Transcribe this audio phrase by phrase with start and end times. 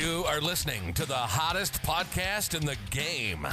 [0.00, 3.46] You are listening to the hottest podcast in the game.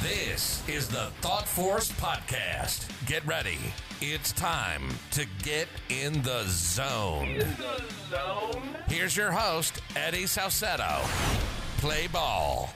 [0.00, 2.88] This is the Thought Force Podcast.
[3.06, 3.58] Get ready.
[4.00, 7.38] It's time to get in the zone.
[7.38, 8.76] the zone.
[8.86, 11.00] Here's your host, Eddie Salcedo.
[11.78, 12.72] Play ball.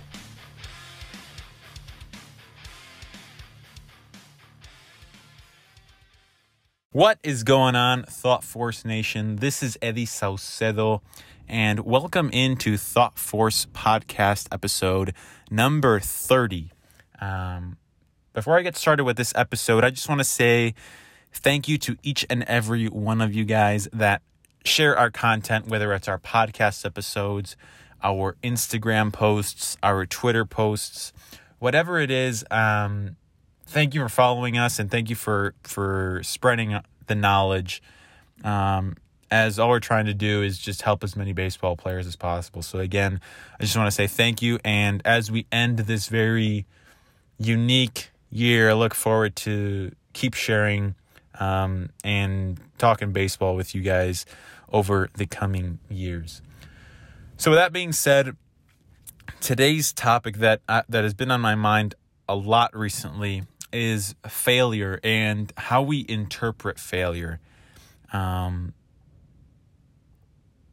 [6.91, 9.37] What is going on, Thought Force Nation?
[9.37, 11.01] This is Eddie Saucedo,
[11.49, 15.15] and welcome into Thought Force Podcast episode
[15.51, 16.71] number 30.
[17.21, 17.77] Um,
[18.33, 20.75] before I get started with this episode, I just want to say
[21.33, 24.23] thank you to each and every one of you guys that
[24.65, 27.57] share our content, whether it's our podcast episodes,
[28.03, 31.13] our Instagram posts, our Twitter posts,
[31.59, 32.45] whatever it is.
[32.51, 33.17] Um,
[33.67, 37.83] thank you for following us and thank you for for spreading the knowledge
[38.43, 38.97] um,
[39.31, 42.63] as all we're trying to do is just help as many baseball players as possible
[42.63, 43.21] so again
[43.59, 46.67] i just want to say thank you and as we end this very
[47.39, 50.95] unique year i look forward to keep sharing
[51.41, 54.25] um, and talking baseball with you guys
[54.73, 56.43] over the coming years
[57.37, 58.37] so with that being said
[59.41, 61.95] today's topic that uh, that has been on my mind
[62.29, 63.43] a lot recently
[63.75, 67.41] is failure and how we interpret failure.
[68.13, 68.73] Um,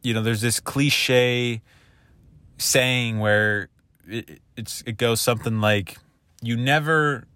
[0.02, 1.62] you know, there's this cliche
[2.58, 3.70] saying where
[4.08, 5.98] it, it's it goes something like,
[6.42, 7.28] "You never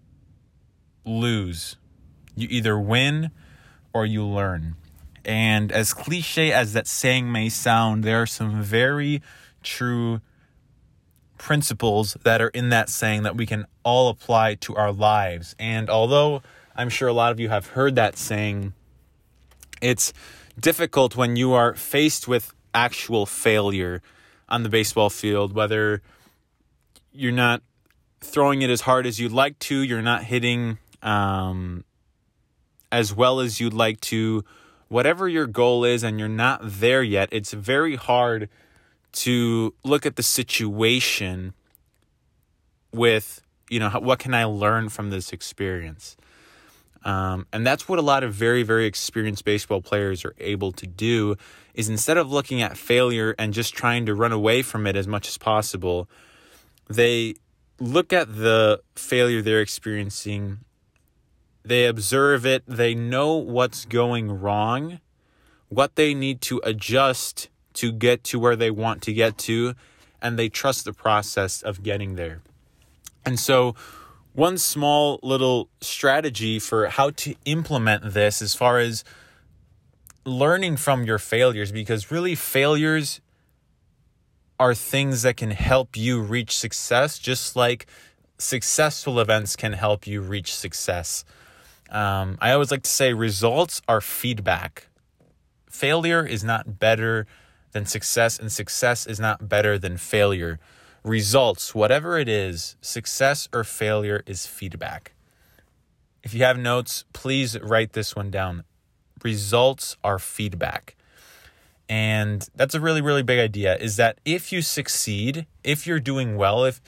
[1.04, 1.76] lose.
[2.34, 3.30] You either win
[3.92, 4.76] or you learn."
[5.24, 9.22] And as cliche as that saying may sound, there are some very
[9.62, 10.20] true
[11.36, 15.54] principles that are in that saying that we can all apply to our lives.
[15.58, 16.42] And although
[16.76, 18.72] I'm sure a lot of you have heard that saying,
[19.80, 20.12] it's
[20.58, 24.02] difficult when you are faced with actual failure
[24.48, 26.02] on the baseball field, whether
[27.12, 27.62] you're not
[28.20, 31.84] throwing it as hard as you'd like to, you're not hitting um,
[32.90, 34.44] as well as you'd like to,
[34.88, 38.48] whatever your goal is, and you're not there yet, it's very hard
[39.12, 41.54] to look at the situation
[42.92, 46.16] with you know what can i learn from this experience
[47.04, 50.86] um, and that's what a lot of very very experienced baseball players are able to
[50.86, 51.36] do
[51.74, 55.06] is instead of looking at failure and just trying to run away from it as
[55.06, 56.08] much as possible
[56.88, 57.34] they
[57.78, 60.58] look at the failure they're experiencing
[61.64, 65.00] they observe it they know what's going wrong
[65.68, 69.74] what they need to adjust to get to where they want to get to,
[70.20, 72.42] and they trust the process of getting there.
[73.24, 73.74] And so,
[74.36, 79.02] one small little strategy for how to implement this as far as
[80.26, 83.22] learning from your failures, because really, failures
[84.60, 87.86] are things that can help you reach success, just like
[88.36, 91.24] successful events can help you reach success.
[91.90, 94.88] Um, I always like to say results are feedback.
[95.70, 97.26] Failure is not better
[97.72, 100.58] than success, and success is not better than failure.
[101.06, 105.12] Results, whatever it is, success or failure is feedback.
[106.24, 108.64] If you have notes, please write this one down.
[109.22, 110.96] Results are feedback.
[111.88, 116.36] And that's a really, really big idea is that if you succeed, if you're doing
[116.36, 116.80] well, if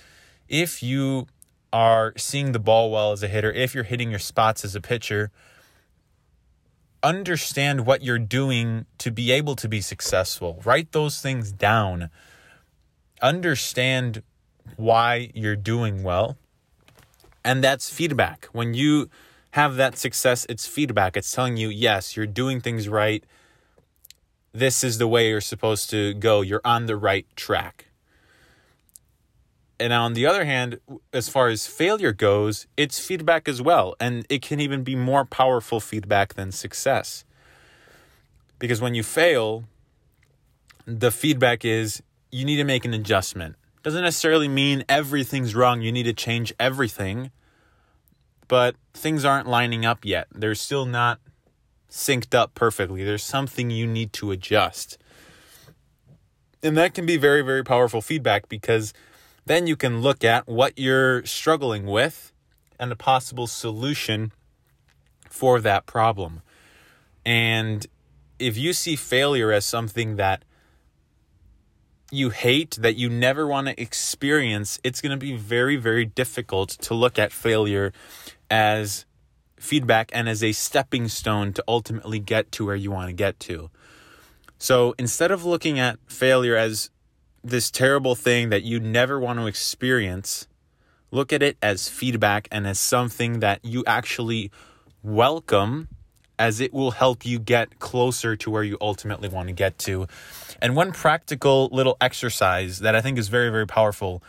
[0.48, 1.28] if you
[1.72, 4.80] are seeing the ball well as a hitter, if you're hitting your spots as a
[4.80, 5.30] pitcher,
[7.04, 10.60] understand what you're doing to be able to be successful.
[10.64, 12.10] Write those things down.
[13.20, 14.22] Understand
[14.76, 16.36] why you're doing well.
[17.44, 18.46] And that's feedback.
[18.52, 19.08] When you
[19.52, 21.16] have that success, it's feedback.
[21.16, 23.24] It's telling you, yes, you're doing things right.
[24.52, 26.42] This is the way you're supposed to go.
[26.42, 27.86] You're on the right track.
[29.80, 30.80] And on the other hand,
[31.12, 33.94] as far as failure goes, it's feedback as well.
[34.00, 37.24] And it can even be more powerful feedback than success.
[38.58, 39.64] Because when you fail,
[40.84, 43.56] the feedback is you need to make an adjustment.
[43.82, 47.30] Doesn't necessarily mean everything's wrong, you need to change everything.
[48.48, 50.26] But things aren't lining up yet.
[50.34, 51.20] They're still not
[51.90, 53.04] synced up perfectly.
[53.04, 54.98] There's something you need to adjust.
[56.62, 58.92] And that can be very, very powerful feedback because
[59.46, 62.32] then you can look at what you're struggling with
[62.80, 64.32] and a possible solution
[65.28, 66.42] for that problem.
[67.24, 67.86] And
[68.38, 70.44] if you see failure as something that
[72.10, 76.70] you hate, that you never want to experience, it's going to be very, very difficult
[76.70, 77.92] to look at failure
[78.50, 79.04] as
[79.56, 83.38] feedback and as a stepping stone to ultimately get to where you want to get
[83.40, 83.70] to.
[84.58, 86.90] So instead of looking at failure as
[87.44, 90.48] this terrible thing that you never want to experience,
[91.10, 94.50] look at it as feedback and as something that you actually
[95.02, 95.88] welcome
[96.38, 100.06] as it will help you get closer to where you ultimately want to get to.
[100.60, 104.22] And one practical little exercise that I think is very, very powerful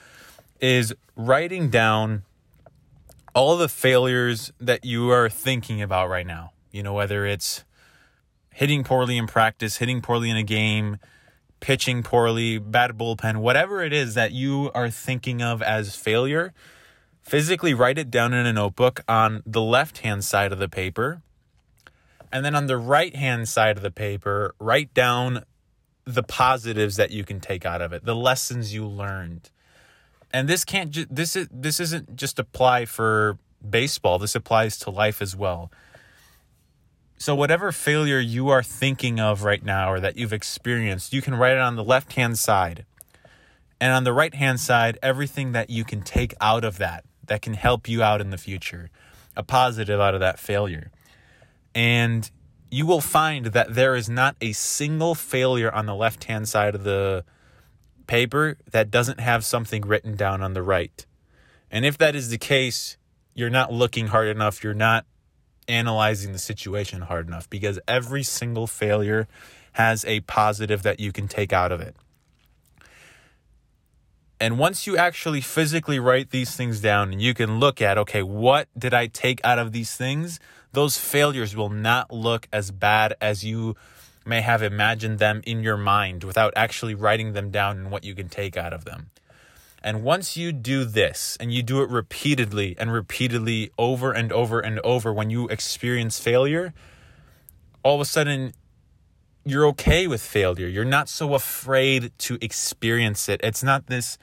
[0.59, 2.23] is writing down
[3.33, 6.51] all the failures that you are thinking about right now.
[6.71, 7.63] You know, whether it's
[8.53, 10.97] hitting poorly in practice, hitting poorly in a game,
[11.59, 16.53] pitching poorly, bad bullpen, whatever it is that you are thinking of as failure,
[17.21, 21.21] physically write it down in a notebook on the left hand side of the paper
[22.31, 25.43] and then on the right hand side of the paper, write down
[26.05, 29.49] the positives that you can take out of it, the lessons you learned.
[30.31, 33.37] And this can't ju- this is this isn't just apply for
[33.67, 34.19] baseball.
[34.19, 35.71] This applies to life as well.
[37.17, 41.35] So whatever failure you are thinking of right now or that you've experienced, you can
[41.35, 42.85] write it on the left-hand side.
[43.81, 47.55] And on the right-hand side, everything that you can take out of that that can
[47.55, 48.89] help you out in the future,
[49.35, 50.91] a positive out of that failure.
[51.73, 52.29] And
[52.71, 56.75] you will find that there is not a single failure on the left hand side
[56.75, 57.23] of the
[58.07, 61.05] paper that doesn't have something written down on the right.
[61.71, 62.97] And if that is the case,
[63.33, 65.05] you're not looking hard enough, you're not
[65.67, 69.27] analyzing the situation hard enough because every single failure
[69.73, 71.95] has a positive that you can take out of it.
[74.41, 78.23] And once you actually physically write these things down and you can look at, okay,
[78.23, 80.39] what did I take out of these things?
[80.71, 83.75] Those failures will not look as bad as you
[84.25, 88.13] may have imagined them in your mind without actually writing them down and what you
[88.13, 89.09] can take out of them.
[89.81, 94.59] And once you do this and you do it repeatedly and repeatedly over and over
[94.59, 96.73] and over, when you experience failure,
[97.81, 98.53] all of a sudden
[99.45, 100.67] you're okay with failure.
[100.67, 103.39] You're not so afraid to experience it.
[103.43, 104.17] It's not this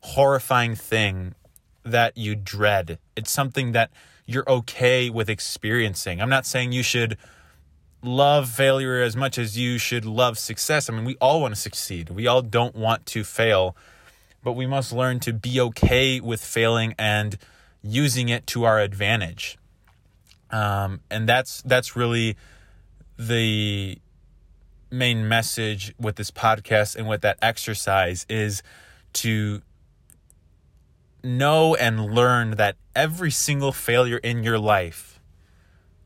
[0.00, 1.34] horrifying thing
[1.84, 2.98] that you dread.
[3.14, 3.90] It's something that
[4.26, 6.20] you're okay with experiencing.
[6.20, 7.18] I'm not saying you should
[8.02, 10.88] love failure as much as you should love success.
[10.88, 12.10] I mean, we all want to succeed.
[12.10, 13.76] We all don't want to fail,
[14.42, 17.38] but we must learn to be okay with failing and
[17.82, 19.58] using it to our advantage.
[20.50, 22.36] Um, and that's that's really
[23.18, 23.98] the
[24.90, 28.62] main message with this podcast and with that exercise is
[29.14, 29.62] to
[31.24, 35.20] know and learn that every single failure in your life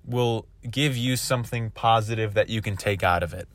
[0.04, 3.48] will give you something positive that you can take out of it.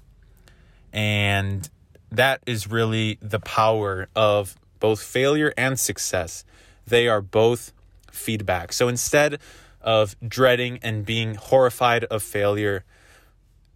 [0.92, 1.70] And
[2.12, 6.44] that is really the power of both failure and success.
[6.86, 7.72] They are both
[8.12, 8.74] feedback.
[8.74, 9.40] So instead
[9.82, 12.84] of dreading and being horrified of failure,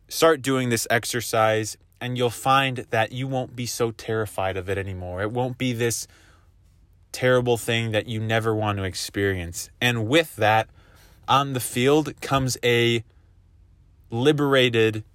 [0.09, 4.77] start doing this exercise and you'll find that you won't be so terrified of it
[4.77, 5.21] anymore.
[5.21, 6.07] It won't be this
[7.15, 9.69] terrible thing that you never want to experience.
[9.79, 10.67] And with that,
[11.29, 13.05] on the field comes a
[14.11, 15.05] liberated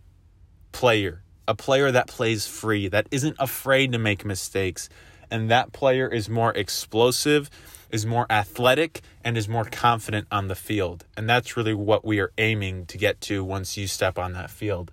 [0.72, 4.88] player, a player that plays free, that isn't afraid to make mistakes.
[5.30, 7.50] And that player is more explosive,
[7.90, 11.04] is more athletic, and is more confident on the field.
[11.18, 14.50] And that's really what we are aiming to get to once you step on that
[14.50, 14.90] field.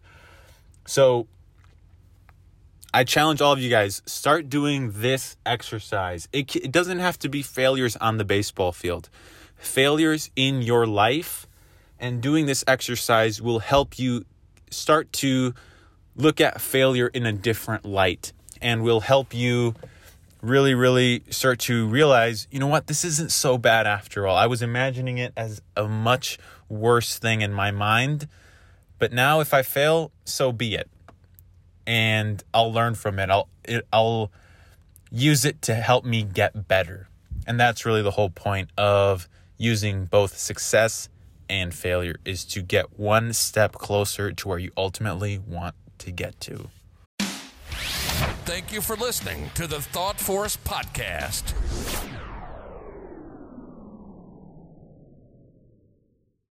[0.86, 1.28] So,
[2.98, 6.28] I challenge all of you guys start doing this exercise.
[6.34, 9.12] It, it doesn't have to be failures on the baseball field.
[9.56, 11.46] Failures in your life
[12.00, 14.26] and doing this exercise will help you
[14.72, 15.54] start to
[16.16, 18.34] look at failure in a different light
[18.64, 19.76] and will help you
[20.42, 24.36] really really start to realize, you know what, this isn't so bad after all.
[24.36, 28.28] I was imagining it as a much worse thing in my mind,
[28.98, 30.90] but now if I fail, so be it
[31.88, 33.32] and I'll learn from it.
[33.32, 34.32] I'll it, I'll
[35.10, 37.08] use it to help me get better.
[37.48, 41.10] And that's really the whole point of using both success
[41.50, 46.40] and failure is to get one step closer to where you ultimately want to get
[46.42, 46.70] to.
[48.46, 51.54] Thank you for listening to the Thought Force podcast.